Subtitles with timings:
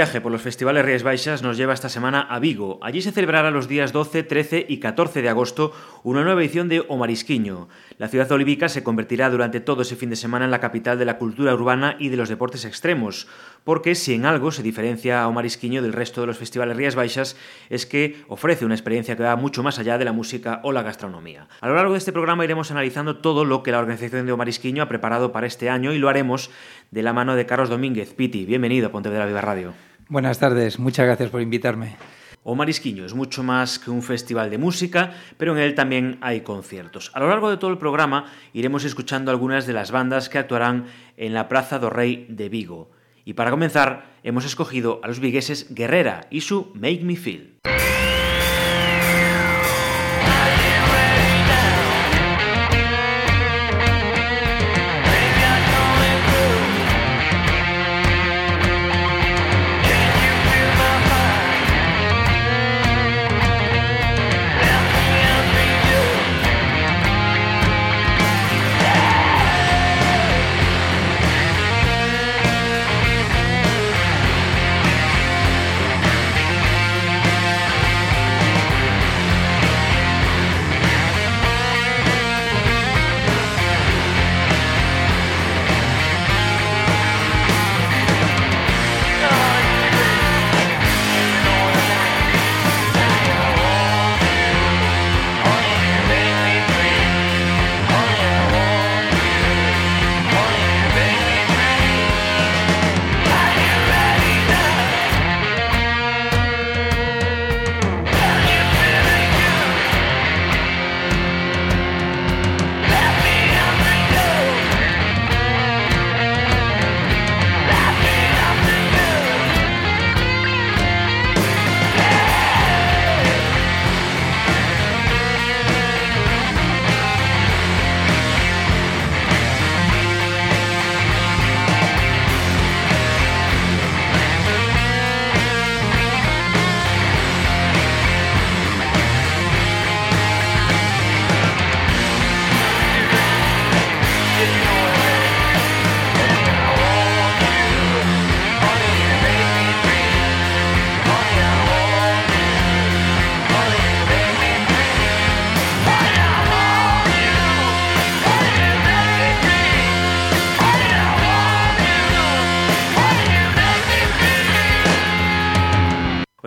[0.00, 2.78] Viaje por los festivales Rías Baixas nos lleva esta semana a Vigo.
[2.80, 6.82] Allí se celebrará los días 12, 13 y 14 de agosto una nueva edición de
[6.88, 7.68] O Marisquiño.
[7.98, 11.04] La ciudad olívica se convertirá durante todo ese fin de semana en la capital de
[11.04, 13.28] la cultura urbana y de los deportes extremos,
[13.62, 16.94] porque si en algo se diferencia a O Marisquiño del resto de los festivales Rías
[16.94, 17.36] Baixas
[17.68, 20.82] es que ofrece una experiencia que va mucho más allá de la música o la
[20.82, 21.46] gastronomía.
[21.60, 24.38] A lo largo de este programa iremos analizando todo lo que la organización de O
[24.38, 26.50] Marisquiño ha preparado para este año y lo haremos
[26.90, 28.14] de la mano de Carlos Domínguez.
[28.14, 29.89] Piti, bienvenido a Pontevedra Viva Radio.
[30.10, 31.94] Buenas tardes, muchas gracias por invitarme.
[32.42, 36.40] O Marisquiño es mucho más que un festival de música, pero en él también hay
[36.40, 37.12] conciertos.
[37.14, 40.86] A lo largo de todo el programa iremos escuchando algunas de las bandas que actuarán
[41.16, 42.90] en la Plaza do Rey de Vigo.
[43.24, 47.60] Y para comenzar, hemos escogido a los vigueses Guerrera y su Make Me Feel.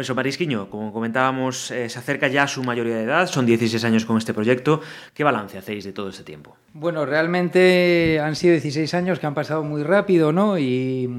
[0.04, 3.82] Eso, Marisquiño, como comentábamos, eh, se acerca ya a su mayoría de edad, son 16
[3.86, 4.82] años con este proyecto.
[5.14, 6.58] ¿Qué balance hacéis de todo este tiempo?
[6.74, 10.60] Bueno, realmente han sido 16 años que han pasado muy rápido, ¿no?
[10.60, 11.10] Y,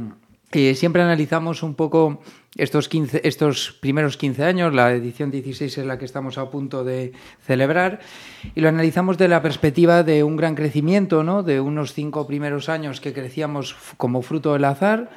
[0.52, 2.20] y siempre analizamos un poco
[2.58, 6.84] estos, 15, estos primeros 15 años, la edición 16 es la que estamos a punto
[6.84, 7.14] de
[7.46, 8.00] celebrar,
[8.54, 11.42] y lo analizamos de la perspectiva de un gran crecimiento, ¿no?
[11.42, 15.08] De unos cinco primeros años que crecíamos como fruto del azar,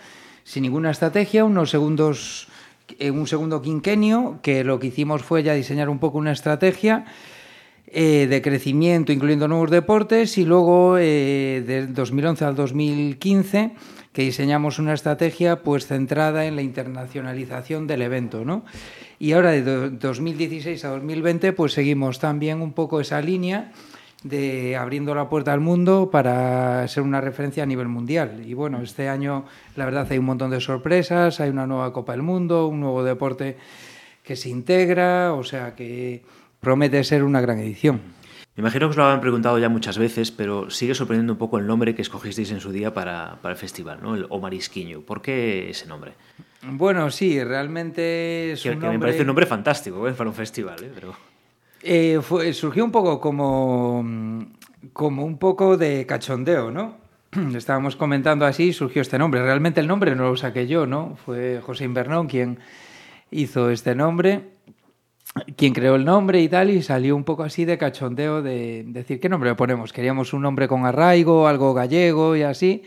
[0.45, 2.47] sin ninguna estrategia, unos segundos
[2.99, 7.05] en un segundo quinquenio, que lo que hicimos fue ya diseñar un poco una estrategia
[7.87, 13.71] eh, de crecimiento, incluyendo nuevos deportes, y luego eh, de 2011 al 2015
[14.17, 18.65] que diseñamos una estrategia pues centrada en la internacionalización del evento, ¿no?
[19.19, 23.71] Y ahora de 2016 a 2020 pues seguimos también un poco esa línea
[24.23, 28.41] de abriendo la puerta al mundo para ser una referencia a nivel mundial.
[28.45, 32.13] Y bueno, este año la verdad hay un montón de sorpresas, hay una nueva Copa
[32.13, 33.57] del Mundo, un nuevo deporte
[34.23, 36.23] que se integra, o sea que
[36.59, 38.01] promete ser una gran edición.
[38.55, 41.59] Me imagino que os lo habían preguntado ya muchas veces, pero sigue sorprendiendo un poco
[41.59, 44.15] el nombre que escogisteis en su día para, para el festival, ¿no?
[44.15, 45.01] el Omarisquiño.
[45.01, 46.13] ¿Por qué ese nombre?
[46.63, 48.97] Bueno, sí, realmente es que, un que nombre...
[48.97, 50.13] me parece un nombre fantástico ¿eh?
[50.13, 50.91] para un festival, ¿eh?
[50.93, 51.15] pero...
[51.81, 54.05] Eh, fue, surgió un poco como,
[54.93, 56.97] como un poco de cachondeo, ¿no?
[57.55, 59.41] Estábamos comentando así, surgió este nombre.
[59.41, 61.17] Realmente el nombre no lo saqué yo, ¿no?
[61.25, 62.59] Fue José Invernón quien
[63.31, 64.51] hizo este nombre.
[65.55, 69.19] quién creó el nombre y tal, y salió un poco así de cachondeo de decir
[69.19, 69.93] qué nombre le ponemos.
[69.93, 72.83] Queríamos un nombre con arraigo, algo gallego y así.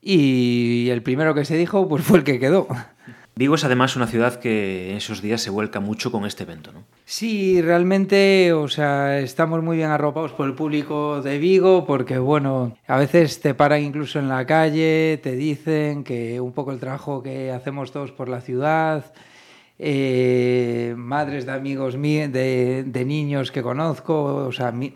[0.00, 2.68] Y el primero que se dijo pues fue el que quedó.
[3.34, 6.70] Vigo es además una ciudad que en esos días se vuelca mucho con este evento,
[6.70, 6.84] ¿no?
[7.06, 12.76] Sí, realmente, o sea, estamos muy bien arropados por el público de Vigo porque, bueno,
[12.86, 17.22] a veces te paran incluso en la calle, te dicen que un poco el trabajo
[17.22, 19.14] que hacemos todos por la ciudad,
[19.78, 24.94] eh, madres de amigos míos, de, de, niños que conozco, o sea, mi,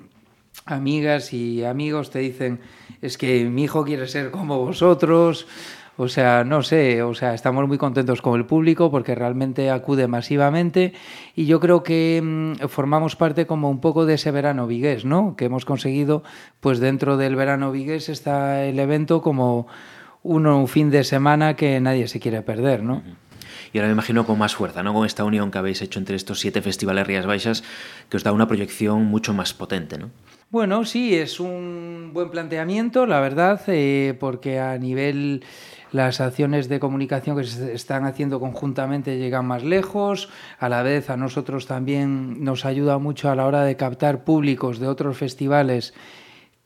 [0.67, 2.61] amigas y amigos te dicen,
[3.01, 5.47] es que mi hijo quiere ser como vosotros,
[5.97, 10.09] o sea, no sé, o sea, estamos muy contentos con el público porque realmente acude
[10.09, 10.93] masivamente
[11.35, 15.37] y yo creo que mmm, formamos parte como un poco de ese verano vigués, ¿no?
[15.37, 16.23] Que hemos conseguido,
[16.61, 19.67] pues dentro del verano vigués está el evento como
[20.23, 22.97] uno, un fin de semana que nadie se quiere perder, ¿no?
[22.97, 23.17] Uh -huh.
[23.73, 24.95] Y ahora me imagino con más fuerza, ¿no?
[24.95, 27.63] Con esta unión que habéis hecho entre estos siete festivales Rías Baixas,
[28.09, 30.11] que os da una proyección mucho más potente, ¿no?
[30.49, 35.43] Bueno, sí, es un buen planteamiento, la verdad, eh, porque a nivel
[35.93, 40.29] las acciones de comunicación que se están haciendo conjuntamente llegan más lejos,
[40.59, 44.79] a la vez a nosotros también nos ayuda mucho a la hora de captar públicos
[44.79, 45.95] de otros festivales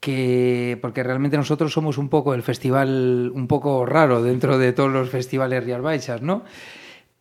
[0.01, 4.91] que porque realmente nosotros somos un poco el festival un poco raro dentro de todos
[4.91, 6.43] los festivales Baixas, ¿no?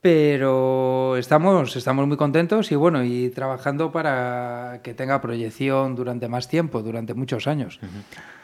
[0.00, 6.48] Pero estamos, estamos muy contentos y bueno, y trabajando para que tenga proyección durante más
[6.48, 7.78] tiempo, durante muchos años.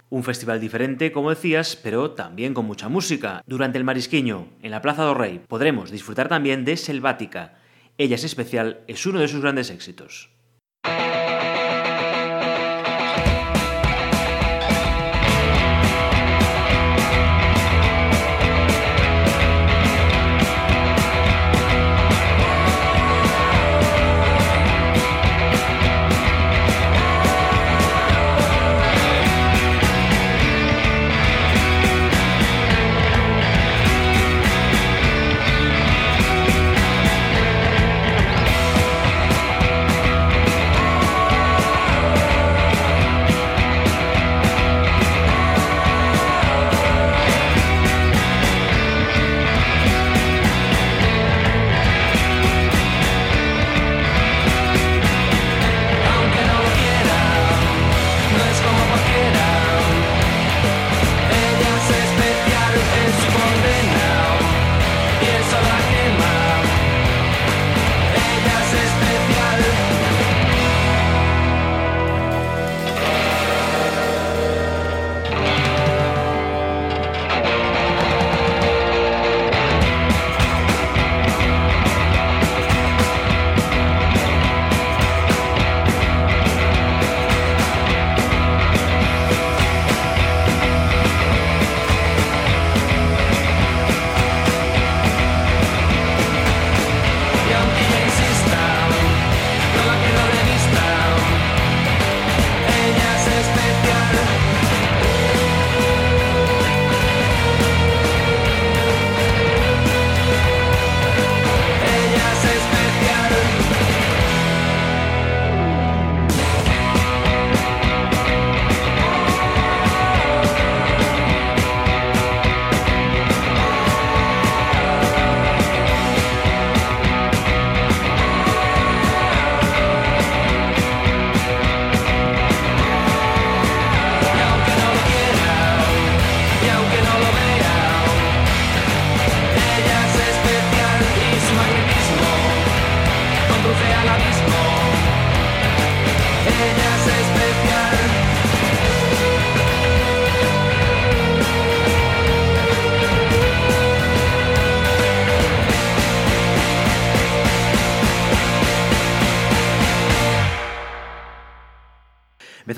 [0.09, 3.43] Un festival diferente, como decías, pero también con mucha música.
[3.45, 7.59] Durante el Marisquiño, en la Plaza do Rey, podremos disfrutar también de Selvática.
[7.99, 10.31] Ella es especial, es uno de sus grandes éxitos.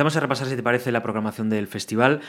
[0.08, 2.22] Empezamos a repasar, si te parece, la programación del festival.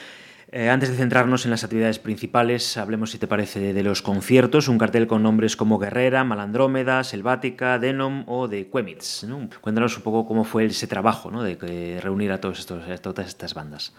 [0.52, 4.68] Eh, antes de centrarnos en las actividades principales, hablemos, si te parece, de los conciertos.
[4.68, 9.24] Un cartel con nombres como Guerrera, Malandrómeda, Selvática, Denom o de Quemitz.
[9.24, 9.48] ¿no?
[9.62, 11.42] Cuéntanos un poco cómo fue ese trabajo ¿no?
[11.42, 13.94] de, de reunir a, a todas estas bandas.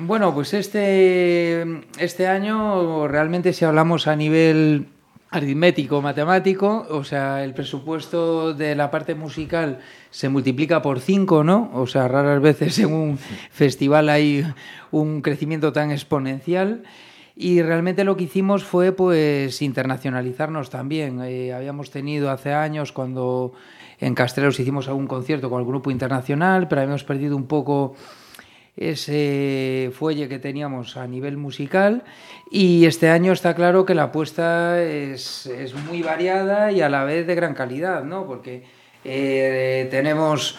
[0.00, 1.62] Bueno, pues este,
[1.98, 4.86] este año realmente si hablamos a nivel
[5.30, 9.80] aritmético, matemático, o sea, el presupuesto de la parte musical
[10.10, 11.70] se multiplica por cinco, ¿no?
[11.74, 13.18] O sea, raras veces en un
[13.50, 14.46] festival hay
[14.90, 16.82] un crecimiento tan exponencial.
[17.40, 21.20] Y realmente lo que hicimos fue pues internacionalizarnos también.
[21.22, 23.52] Eh, habíamos tenido hace años cuando
[24.00, 27.94] en Castrelos hicimos algún concierto con el grupo internacional, pero habíamos perdido un poco
[28.78, 32.04] ese fuelle que teníamos a nivel musical
[32.50, 37.04] y este año está claro que la apuesta es, es muy variada y a la
[37.04, 38.26] vez de gran calidad, ¿no?
[38.26, 38.62] Porque
[39.04, 40.56] eh, tenemos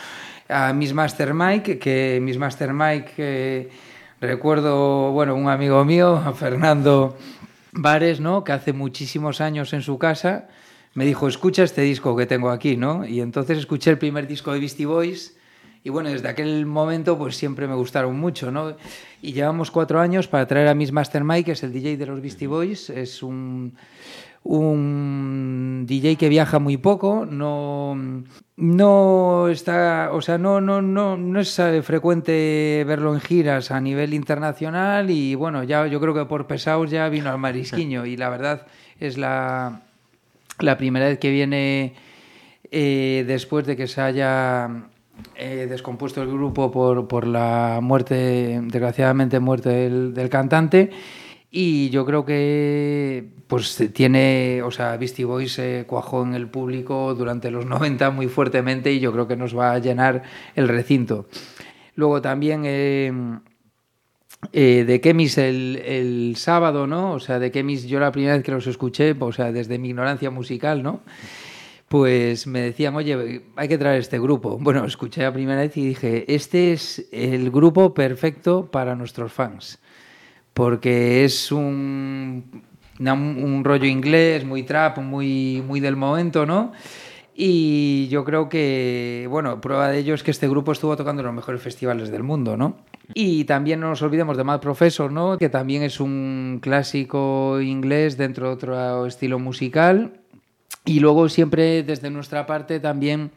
[0.50, 3.70] a Miss Master Mike, que Miss Master Mike, eh,
[4.20, 7.18] recuerdo, bueno, un amigo mío, Fernando
[7.72, 8.44] Vares, ¿no?
[8.44, 10.50] Que hace muchísimos años en su casa
[10.94, 13.06] me dijo, escucha este disco que tengo aquí, ¿no?
[13.06, 15.39] Y entonces escuché el primer disco de Beastie Boys
[15.84, 18.76] y bueno, desde aquel momento pues siempre me gustaron mucho, ¿no?
[19.22, 22.06] Y llevamos cuatro años para traer a Miss Master Mike, que es el DJ de
[22.06, 23.74] los Beastie Boys, es un,
[24.44, 28.24] un DJ que viaja muy poco, no,
[28.58, 34.14] no está, o sea, no, no, no, no es frecuente verlo en giras a nivel
[34.14, 38.06] internacional y bueno, ya yo creo que por pesados ya vino al marisquiño.
[38.06, 38.68] Y la verdad
[39.00, 39.82] es la,
[40.60, 41.94] la primera vez que viene
[42.72, 44.70] eh, después de que se haya
[45.36, 50.92] eh, descompuesto el grupo por, por, la muerte, desgraciadamente muerte del, del, cantante.
[51.52, 57.16] Y yo creo que pues tiene, o sea, Beastie Boys se cuajó en el público
[57.16, 60.24] durante los 90 muy fuertemente y yo creo que nos va a llenar
[60.56, 61.28] el recinto.
[61.96, 63.12] Luego también eh,
[64.54, 67.14] eh, de Kemis el, el, sábado, ¿no?
[67.14, 69.90] O sea, de Kemis yo la primera vez que los escuché, o sea, desde mi
[69.90, 71.02] ignorancia musical, ¿no?
[71.90, 74.58] Pues me decían, oye, hay que traer este grupo.
[74.60, 79.80] Bueno, escuché la primera vez y dije, este es el grupo perfecto para nuestros fans,
[80.54, 82.64] porque es un,
[83.00, 86.72] un rollo inglés, muy trap, muy, muy del momento, ¿no?
[87.34, 91.26] Y yo creo que, bueno, prueba de ello es que este grupo estuvo tocando en
[91.26, 92.78] los mejores festivales del mundo, ¿no?
[93.16, 95.40] Y también no nos olvidemos de Mad Professor, ¿no?
[95.40, 100.20] Que también es un clásico inglés dentro de otro estilo musical
[100.90, 103.30] y luego siempre desde nuestra parte también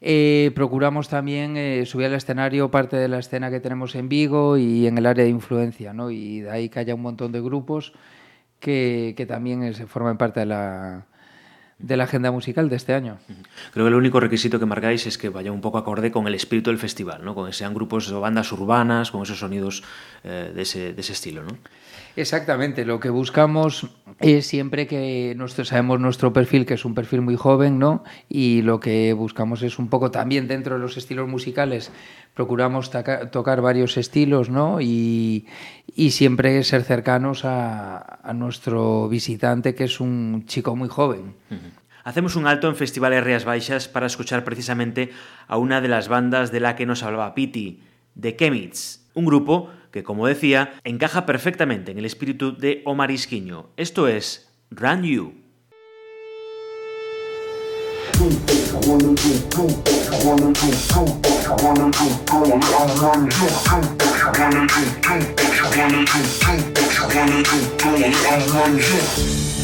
[0.00, 4.56] eh, procuramos también eh, subir al escenario parte de la escena que tenemos en Vigo
[4.56, 6.12] y en el área de influencia, ¿no?
[6.12, 7.92] Y de ahí que haya un montón de grupos
[8.60, 11.06] que, que también se forman parte de la,
[11.80, 13.18] de la agenda musical de este año.
[13.72, 16.34] Creo que el único requisito que marcáis es que vaya un poco acorde con el
[16.34, 17.34] espíritu del festival, ¿no?
[17.34, 19.82] con que sean grupos o bandas urbanas, con esos sonidos
[20.22, 21.42] eh, de, ese, de ese estilo.
[21.42, 21.58] ¿no?
[22.14, 23.88] Exactamente, lo que buscamos
[24.20, 28.04] es siempre que nosotros sabemos nuestro perfil, que es un perfil muy joven, ¿no?
[28.28, 31.90] Y lo que buscamos es un poco también dentro de los estilos musicales,
[32.34, 32.90] procuramos
[33.30, 34.80] tocar varios estilos, ¿no?
[34.80, 35.46] Y,
[35.94, 41.34] y siempre ser cercanos a, nuestro visitante, que es un chico muy joven.
[42.04, 45.10] Hacemos un alto en Festivales Rías Baixas para escuchar precisamente
[45.46, 47.82] a una de las bandas de la que nos hablaba Piti,
[48.18, 53.68] The Chemits, un grupo que, como decía, encaja perfectamente en el espíritu de Omar Isquiño.
[53.76, 55.34] Esto es Run You.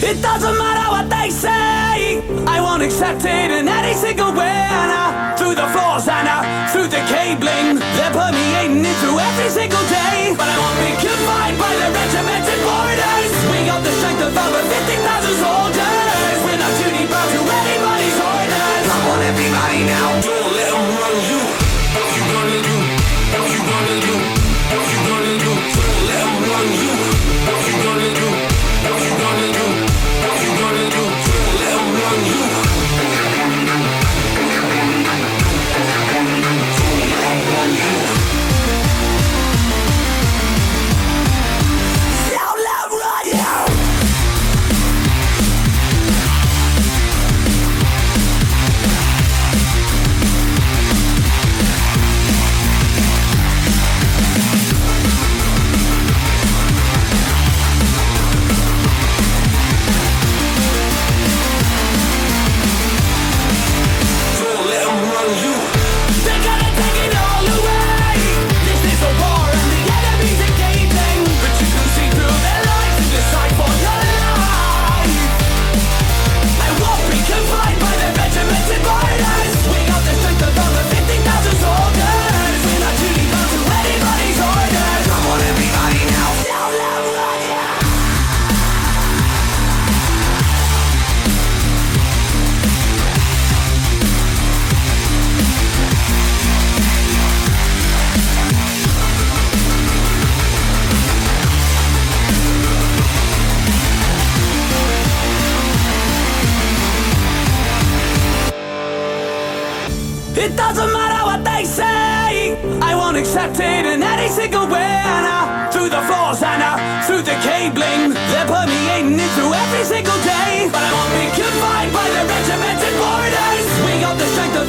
[0.01, 4.47] It doesn't matter what they say, I won't accept it in any single way.
[4.47, 9.51] And uh, through the floors and uh, through the cabling, they're permeating it through every
[9.51, 10.39] single day.
[10.39, 13.33] But I won't be confined by the regimented borders.
[13.51, 15.78] We got the strength of over 50,000 soldiers.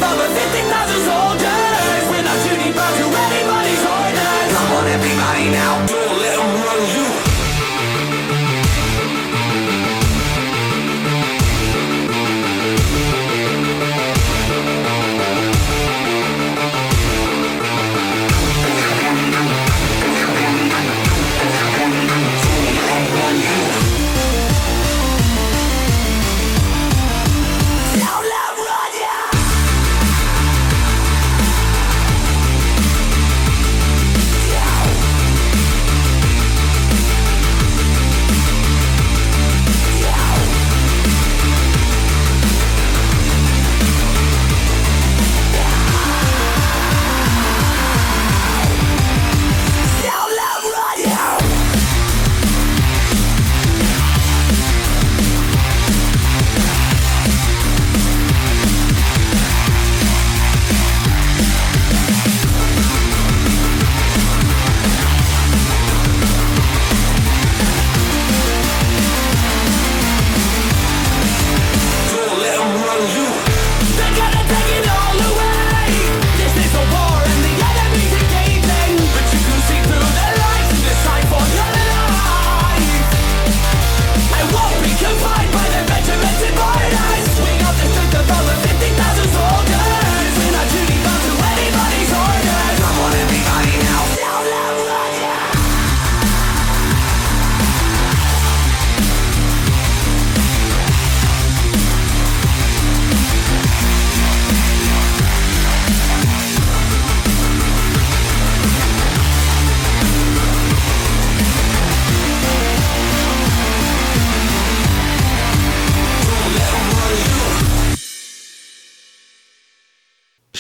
[0.10, 0.99] Love us, it's another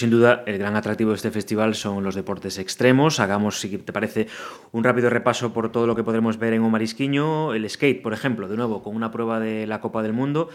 [0.10, 3.19] Sin duda, el gran atractivo de este festival son los deportes extremos.
[3.19, 4.26] Hagamos, si te parece,
[4.72, 7.54] un rápido repaso por todo lo que podremos ver en Marisquiño.
[7.54, 10.50] El skate, por ejemplo, de nuevo, con una prueba de la Copa del Mundo.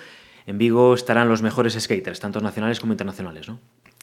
[0.49, 3.61] En Vigo estarán los mejores skaters, tanto nacionales como internacionales, ¿no?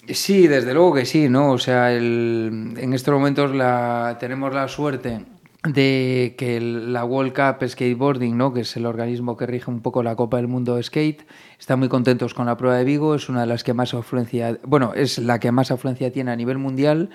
[0.08, 1.52] Sí, desde luego que sí, ¿no?
[1.52, 5.26] O sea, el- en estos momentos la, tenemos la suerte
[5.64, 8.54] de que la World Cup Skateboarding, ¿no?
[8.54, 11.26] que es el organismo que rige un poco la Copa del Mundo de Skate,
[11.60, 14.58] están muy contentos con la prueba de Vigo, es una de las que más afluencia,
[14.64, 17.10] bueno, es la que más afluencia tiene a nivel mundial,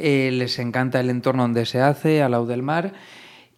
[0.00, 2.92] Eh, les encanta el entorno donde se hace, al lado del mar,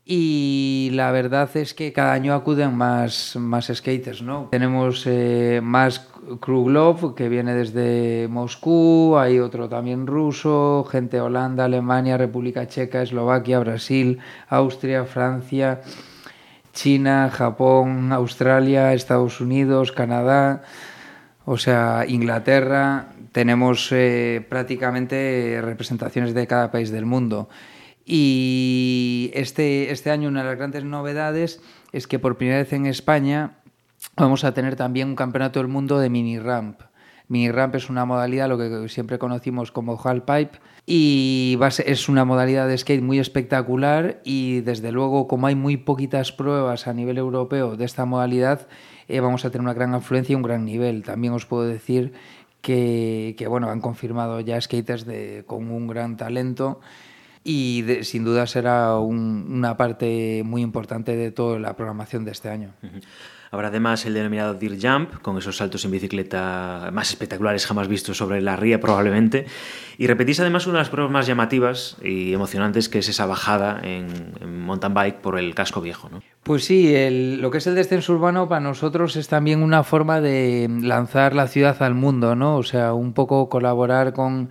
[0.04, 4.48] y la verdad es que cada año acuden más, más skaters, ¿no?
[4.50, 6.08] Tenemos eh, más
[6.40, 13.02] Kruglov, que viene desde Moscú, hay otro también ruso, gente de Holanda, Alemania, República Checa,
[13.02, 15.80] Eslovaquia, Brasil, Austria, Francia,
[16.72, 20.62] China, Japón, Australia, Estados Unidos, Canadá,
[21.44, 27.48] o sea, Inglaterra, tenemos eh, prácticamente representaciones de cada país del mundo.
[28.04, 31.60] Y este, este año una de las grandes novedades
[31.92, 33.58] es que por primera vez en España
[34.16, 36.80] vamos a tener también un campeonato del mundo de mini ramp.
[37.28, 41.88] Mini ramp es una modalidad, lo que siempre conocimos como halfpipe, y va a ser-
[41.88, 46.88] es una modalidad de skate muy espectacular y desde luego como hay muy poquitas pruebas
[46.88, 48.66] a nivel europeo de esta modalidad,
[49.06, 51.04] eh, vamos a tener una gran afluencia y un gran nivel.
[51.04, 52.14] También os puedo decir
[52.62, 56.80] que, que, bueno, han confirmado ya skaters de, con un gran talento
[57.44, 62.32] y de- sin duda será un- una parte muy importante de toda la programación de
[62.32, 62.72] este año.
[63.52, 68.16] Habrá además el denominado Deer Jump, con esos saltos en bicicleta más espectaculares jamás vistos
[68.16, 69.44] sobre la ría probablemente.
[69.98, 73.80] Y repetís además una de las pruebas más llamativas y emocionantes, que es esa bajada
[73.82, 76.08] en, en mountain bike por el casco viejo.
[76.10, 76.22] ¿no?
[76.44, 80.20] Pues sí, el- lo que es el descenso urbano para nosotros es también una forma
[80.20, 82.56] de lanzar la ciudad al mundo, ¿no?
[82.56, 84.50] O sea, un poco colaborar con,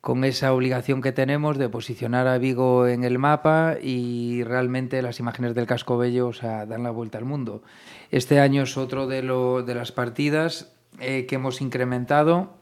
[0.00, 5.18] con esa obligación que tenemos de posicionar a Vigo en el mapa y realmente las
[5.18, 7.62] imágenes del casco bello o sea, dan la vuelta al mundo.
[8.10, 12.54] Este año es otro de, lo, de las partidas eh, que hemos incrementado.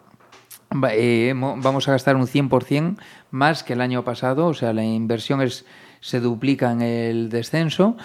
[0.91, 2.97] Eh, vamos a gastar un 100%
[3.31, 5.65] más que el año pasado, o sea, la inversión es,
[6.01, 7.97] se duplica en el descenso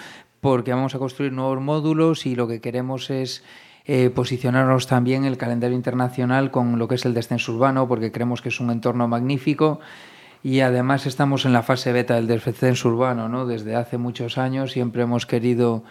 [0.41, 3.43] porque vamos a construir nuevos módulos y lo que queremos es
[3.85, 8.11] eh, posicionarnos también en el calendario internacional con lo que es el descenso urbano porque
[8.11, 9.79] creemos que es un entorno magnífico
[10.43, 13.45] y además estamos en la fase beta del descenso urbano, ¿no?
[13.45, 15.83] Desde hace muchos años siempre hemos querido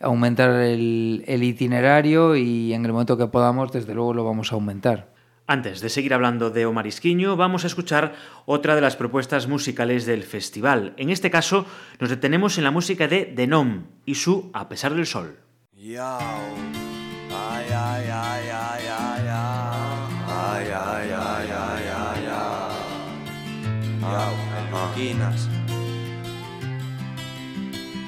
[0.00, 4.56] aumentar el, el itinerario y en el momento que podamos, desde luego, lo vamos a
[4.56, 5.14] aumentar.
[5.46, 8.14] Antes de seguir hablando de Omar Isquiño, vamos a escuchar
[8.46, 10.92] otra de las propuestas musicales del festival.
[10.96, 11.66] En este caso,
[12.00, 15.38] nos detenemos en la música de Denom y su A pesar del sol.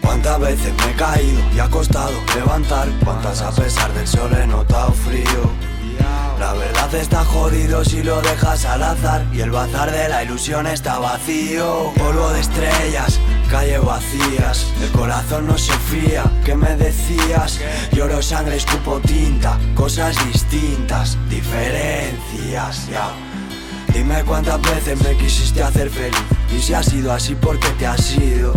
[0.03, 4.47] Cuántas veces me he caído y ha costado levantar, cuántas a pesar del sol he
[4.47, 5.69] notado frío.
[6.39, 10.67] La verdad está jodido si lo dejas al azar y el bazar de la ilusión
[10.67, 11.93] está vacío.
[11.97, 12.78] Polvo de estrellas,
[13.49, 16.25] calle vacías, el corazón no se fía.
[16.45, 17.61] ¿Qué me decías?
[17.93, 22.89] Lloro sangre, escupo tinta, cosas distintas, diferencias.
[22.89, 23.11] Ya.
[23.93, 27.87] Dime cuántas veces me quisiste hacer feliz y si ha sido así, ¿por qué te
[27.87, 28.53] has sido?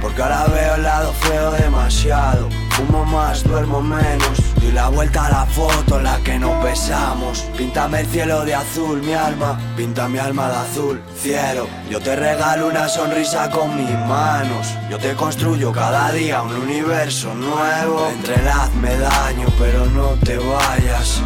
[0.00, 2.48] Porque ahora veo el lado feo demasiado.
[2.70, 4.38] Fumo más, duermo menos.
[4.60, 7.40] Doy la vuelta a la foto en la que nos besamos.
[7.56, 9.58] Píntame el cielo de azul, mi alma.
[9.76, 11.66] Pinta mi alma de azul, cielo.
[11.90, 14.68] Yo te regalo una sonrisa con mis manos.
[14.88, 18.08] Yo te construyo cada día un universo nuevo.
[18.08, 21.20] Entrelazme daño, pero no te vayas.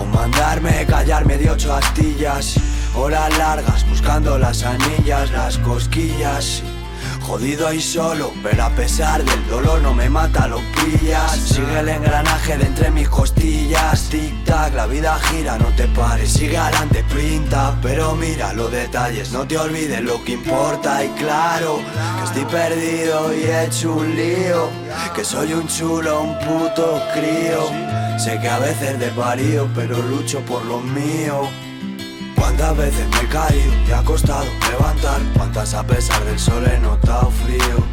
[0.00, 2.58] O mandarme callarme de ocho astillas.
[2.96, 6.62] Horas largas buscando las anillas, las cosquillas.
[7.22, 11.32] Jodido y solo, pero a pesar del dolor no me mata, lo pillas.
[11.32, 14.08] Sigue el engranaje de entre mis costillas.
[14.10, 16.32] Tic tac, la vida gira, no te pares.
[16.32, 19.32] Sigue adelante, printa, pero mira los detalles.
[19.32, 21.04] No te olvides lo que importa.
[21.04, 21.80] Y claro,
[22.18, 24.68] que estoy perdido y he hecho un lío.
[25.16, 27.68] Que soy un chulo, un puto crío.
[28.18, 31.48] Sé que a veces desvarío, pero lucho por lo mío.
[32.56, 36.78] Cuántas veces me he caído y ha costado levantar, cuántas a pesar del sol he
[36.78, 37.84] notado frío.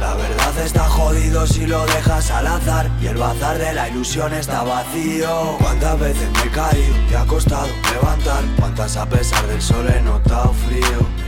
[0.00, 4.32] La verdad está jodido si lo dejas al azar y el bazar de la ilusión
[4.32, 5.58] está vacío.
[5.60, 10.00] Cuántas veces me he caído y ha costado levantar, cuántas a pesar del sol he
[10.00, 11.24] notado frío.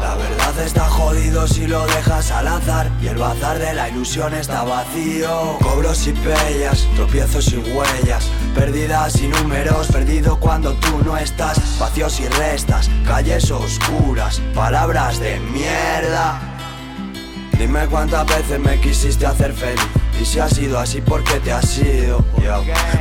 [0.00, 4.34] La verdad está jodido si lo dejas al azar y el bazar de la ilusión
[4.34, 5.58] está vacío.
[5.60, 12.20] Cobros y pellas, tropiezos y huellas, perdidas y números, perdido cuando tú no estás, vacíos
[12.20, 16.40] y restas, calles oscuras, palabras de mierda.
[17.58, 21.52] Dime cuántas veces me quisiste hacer feliz y si ha sido así, ¿por qué te
[21.52, 22.24] has ido?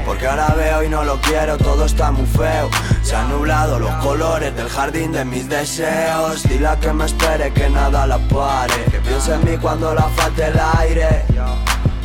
[0.06, 2.70] Porque ahora veo y no lo quiero, todo está muy feo.
[3.04, 6.44] Se han nublado los colores del jardín de mis deseos.
[6.44, 8.74] Dile a que me espere, que nada la pare.
[8.90, 11.26] Que piense en mí cuando la falte el aire.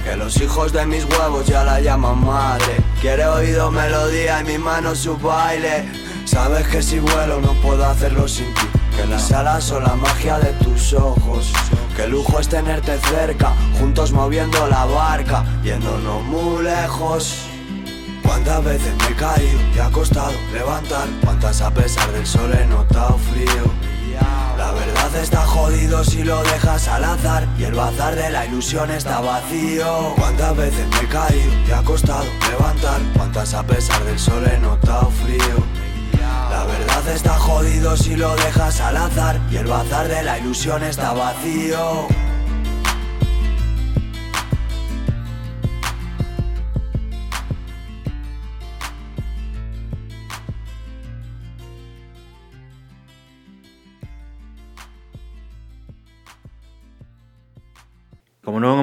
[0.07, 2.77] Que los hijos de mis huevos ya la llaman madre.
[3.01, 5.85] Quiere oído melodía y mi mano su baile.
[6.25, 8.61] Sabes que si vuelo no puedo hacerlo sin ti.
[8.97, 11.53] Que las alas son la magia de tus ojos.
[11.97, 17.39] Qué lujo es tenerte cerca, juntos moviendo la barca, yéndonos muy lejos.
[18.23, 22.65] Cuántas veces me he caído y ha costado levantar, cuántas a pesar del sol he
[22.67, 23.86] notado frío.
[24.67, 28.91] La verdad está jodido si lo dejas al azar y el bazar de la ilusión
[28.91, 30.13] está vacío.
[30.17, 34.59] Cuántas veces me he caído y ha costado levantar, cuántas a pesar del sol he
[34.59, 35.65] notado frío.
[36.51, 40.83] La verdad está jodido si lo dejas al azar y el bazar de la ilusión
[40.83, 42.09] está vacío.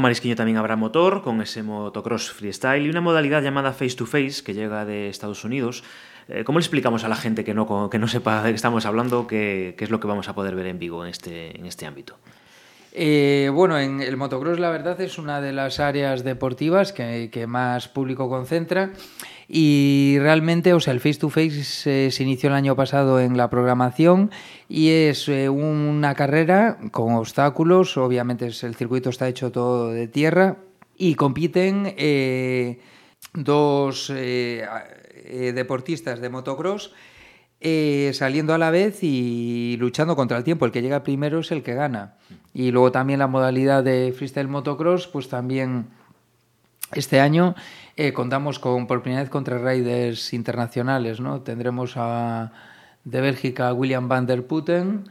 [0.03, 4.43] Marisquiño también habrá motor, con ese motocross freestyle y una modalidad llamada face to face
[4.43, 5.83] que llega de Estados Unidos
[6.27, 8.85] eh, ¿Cómo le explicamos a la gente que no, que no sepa de qué estamos
[8.85, 11.65] hablando qué, qué es lo que vamos a poder ver en Vigo en este, en
[11.65, 12.15] este ámbito?
[12.95, 17.47] Eh, bueno, en el motocross la verdad es una de las áreas deportivas que, que
[17.47, 18.91] más público concentra
[19.55, 23.37] y realmente, o sea, el face to face eh, se inició el año pasado en
[23.37, 24.31] la programación
[24.67, 30.57] y es eh, una carrera con obstáculos, obviamente el circuito está hecho todo de tierra
[30.97, 32.79] y compiten eh,
[33.35, 34.65] dos eh,
[35.53, 36.91] deportistas de motocross
[38.13, 40.65] saliendo a la vez y luchando contra el tiempo.
[40.65, 42.17] El que llega primero es el que gana.
[42.55, 45.85] Y luego también la modalidad de freestyle motocross, pues también
[46.91, 47.55] este año
[47.95, 51.19] eh, contamos con por primera vez contra riders internacionales.
[51.19, 51.41] ¿no?
[51.41, 52.51] Tendremos a,
[53.03, 55.05] de Bélgica a William van der Putten.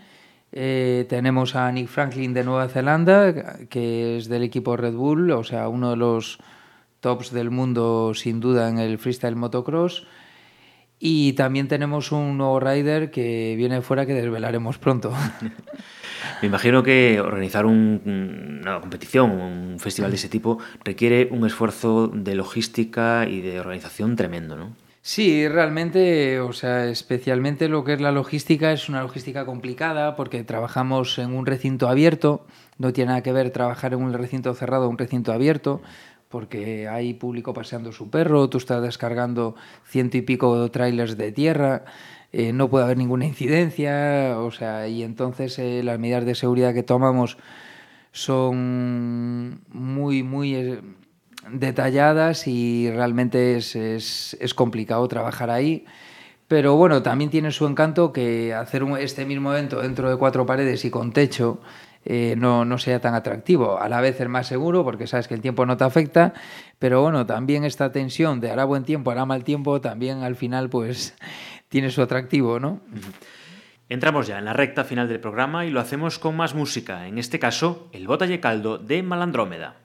[0.53, 5.45] Eh, tenemos a Nick Franklin de Nueva Zelanda, que es del equipo Red Bull, o
[5.45, 6.39] sea, uno de los
[7.01, 10.07] tops del mundo sin duda en el freestyle motocross.
[11.05, 15.13] Y también tenemos un nuevo rider que viene fuera que desvelaremos pronto.
[16.43, 22.07] Me imagino que organizar un, una competición, un festival de ese tipo, requiere un esfuerzo
[22.07, 24.77] de logística y de organización tremendo, ¿no?
[25.05, 30.45] Sí, realmente, o sea, especialmente lo que es la logística es una logística complicada porque
[30.45, 32.47] trabajamos en un recinto abierto,
[32.79, 35.83] no tiene nada que ver trabajar en un recinto cerrado o un recinto abierto,
[36.33, 41.85] porque hay público paseando su perro, tú estás descargando ciento y pico trailers de tierra,
[42.33, 46.73] eh, no puede haber ninguna incidencia, o sea, y entonces eh, las medidas de seguridad
[46.73, 47.37] que tomamos
[48.13, 50.81] son muy, muy eh,
[51.51, 55.85] detalladas y realmente es, es, complicado trabajar ahí.
[56.49, 60.85] Pero bueno, también tiene su encanto que hacer este mismo evento dentro de cuatro paredes
[60.85, 61.61] y con techo
[62.05, 63.79] eh, no, no sea tan atractivo.
[63.81, 66.35] A la vez es más seguro porque sabes que el tiempo no te afecta,
[66.79, 70.69] pero bueno, también esta tensión de hará buen tiempo, hará mal tiempo, también al final
[70.69, 71.15] pues
[71.69, 72.81] tiene su atractivo, ¿no?
[73.89, 77.19] Entramos ya en la recta final del programa y lo hacemos con más música, en
[77.19, 79.82] este caso, el Botalle Caldo de Malandrómeda.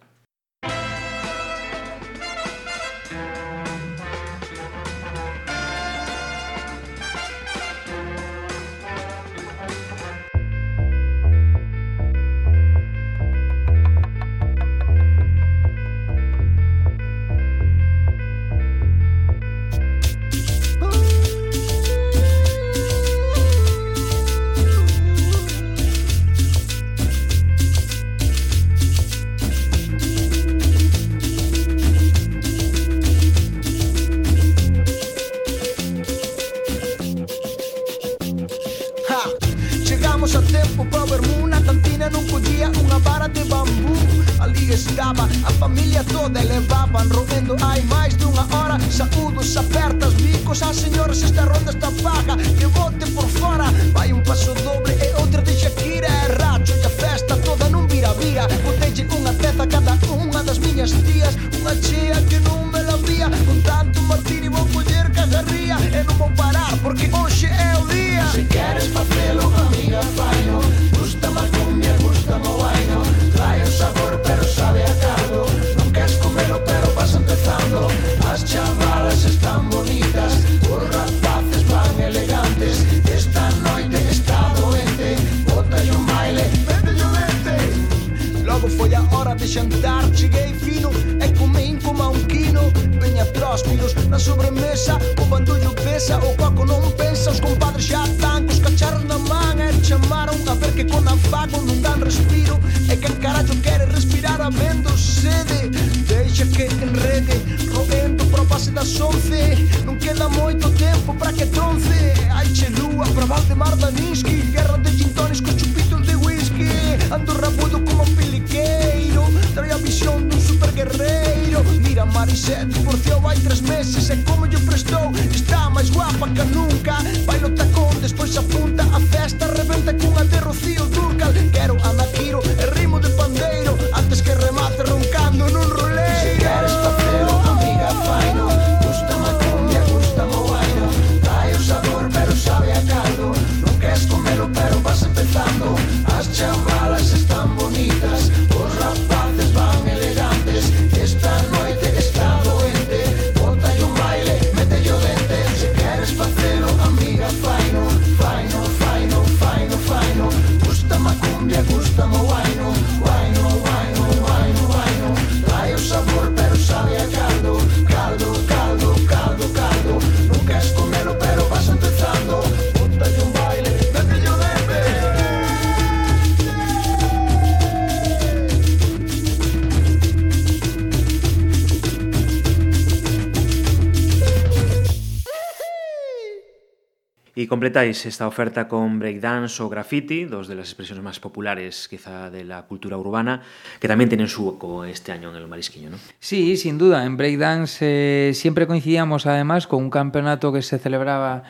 [187.48, 192.44] Completáis esta oferta con breakdance o graffiti, dos de las expresiones más populares quizá de
[192.44, 193.42] la cultura urbana,
[193.80, 195.98] que también tienen su eco este año en el Marisquiño, ¿no?
[196.20, 197.06] Sí, sin duda.
[197.06, 201.44] En breakdance eh, siempre coincidíamos además con un campeonato que se celebraba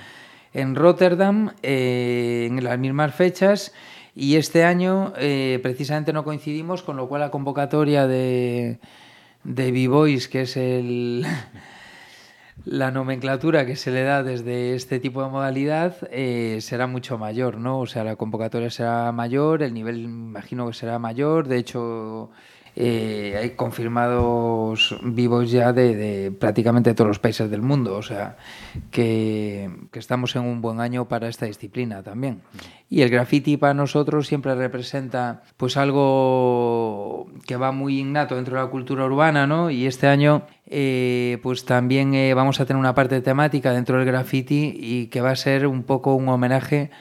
[0.54, 3.74] en Rotterdam eh, en las mismas fechas
[4.16, 8.80] y este año eh, precisamente no coincidimos, con lo cual la convocatoria de,
[9.44, 11.26] de B-Boys, que es el...
[12.65, 17.58] la nomenclatura que se le da desde este tipo de modalidad eh, será mucho mayor,
[17.58, 17.80] ¿no?
[17.80, 22.30] O sea, la convocatoria será mayor, el nivel imagino que será mayor, de hecho
[22.80, 28.38] eh, hay confirmados vivos ya de, prácticamente todos los países del mundo, o sea,
[28.91, 32.41] que, que, estamos en un buen año para esta disciplina también.
[32.88, 38.63] Y el graffiti para nosotros siempre representa pues algo que va muy innato dentro de
[38.63, 39.72] la cultura urbana, ¿no?
[39.72, 44.06] Y este año eh, pues también eh, vamos a tener una parte temática dentro del
[44.06, 46.92] graffiti y que va a ser un poco un homenaje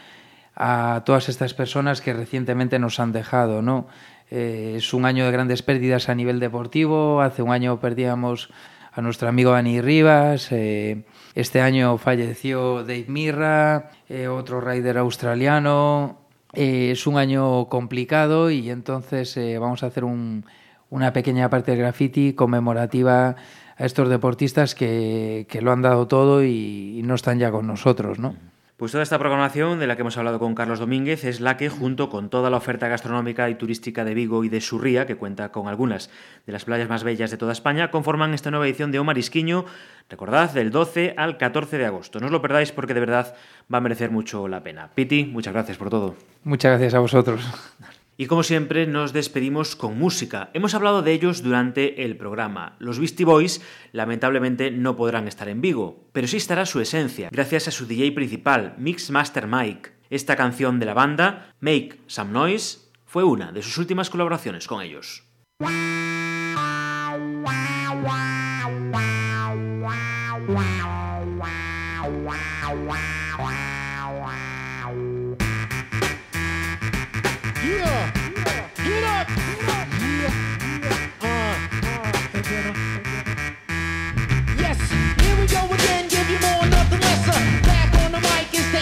[0.54, 3.88] a todas estas personas que recientemente nos han dejado, ¿no?
[4.30, 7.20] Eh, es un año de grandes pérdidas a nivel deportivo.
[7.20, 8.50] Hace un año perdíamos
[8.92, 10.50] a nuestro amigo Dani Rivas.
[10.52, 16.18] Eh, este año falleció Dave Mirra, eh, otro rider australiano.
[16.54, 20.46] Eh, es un año complicado y entonces eh, vamos a hacer un,
[20.96, 23.36] una pequeña parte de graffiti conmemorativa
[23.76, 27.66] a estos deportistas que, que lo han dado todo y, y no están ya con
[27.66, 28.34] nosotros, ¿no?
[28.78, 31.70] Pues toda esta programación de la que hemos hablado con Carlos Domínguez es la que,
[31.70, 35.50] junto con toda la oferta gastronómica y turística de Vigo y de Surría, que cuenta
[35.50, 36.10] con algunas
[36.46, 39.64] de las playas más bellas de toda España, conforman esta nueva edición de Omar Isquiño,
[40.10, 42.20] recordad, del 12 al 14 de agosto.
[42.20, 43.34] No os lo perdáis porque de verdad
[43.72, 44.90] va a merecer mucho la pena.
[44.94, 46.14] Piti, muchas gracias por todo.
[46.44, 47.46] Muchas gracias a vosotros.
[48.18, 50.50] Y como siempre, nos despedimos con música.
[50.54, 52.76] Hemos hablado de ellos durante el programa.
[52.78, 53.60] Los Beastie Boys
[53.92, 58.12] lamentablemente no podrán estar en Vigo, pero sí estará su esencia, gracias a su DJ
[58.12, 59.90] principal, Mix Master Mike.
[60.08, 64.82] Esta canción de la banda, Make Some Noise, fue una de sus últimas colaboraciones con
[64.82, 65.24] ellos.
[84.62, 84.78] Yes,
[85.18, 86.06] here we go again.
[86.06, 87.34] Give you more, nothing lesser.
[87.66, 88.78] Back on the mic is the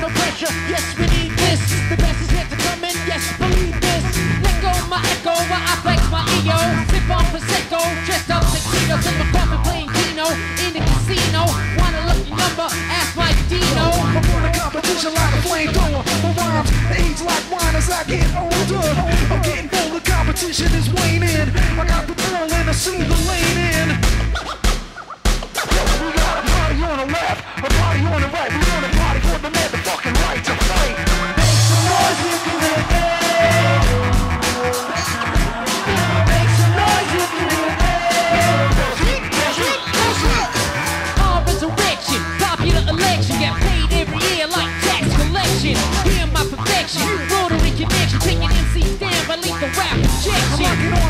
[0.00, 0.48] no pressure.
[0.72, 1.60] Yes, we need this.
[1.90, 2.96] The best is yet to come in.
[3.04, 4.04] Yes, believe this.
[4.40, 6.56] Let go my echo while I flex my ego.
[6.88, 9.88] Sip on prosecco, dressed up tuxedos in my coffee playing
[10.64, 11.44] in the casino.
[11.76, 12.68] Want a lucky number?
[12.88, 13.92] Ask Mike Dino.
[13.92, 16.02] I'm on a competition like a flamethrower.
[16.24, 18.80] My rhymes age like wine as I get older.
[19.28, 19.71] I'm getting
[20.42, 21.48] competition is waning.
[21.78, 23.88] I got the ball I see the lane in.
[26.02, 28.50] We got a party on the left, a party on the right.
[28.50, 30.21] We on a party for the motherfucking
[50.22, 50.34] shit.
[50.34, 51.01] Come on, get on.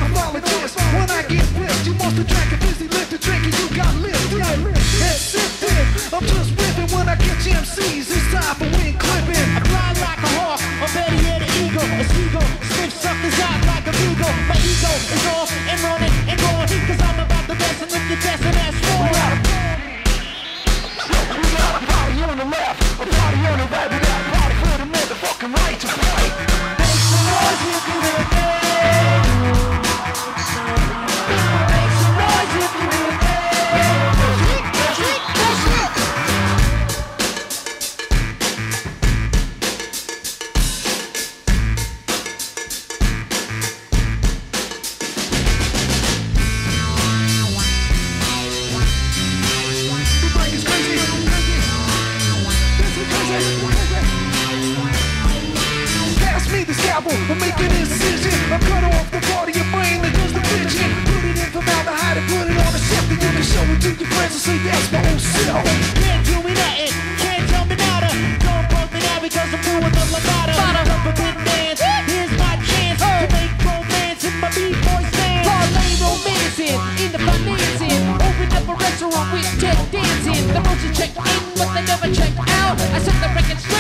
[80.42, 81.22] The rules you check in,
[81.57, 82.81] but they never check out.
[82.81, 83.71] I set the record